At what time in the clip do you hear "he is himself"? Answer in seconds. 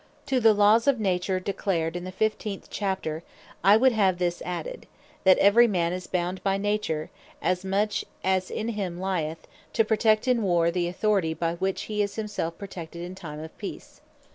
11.83-12.57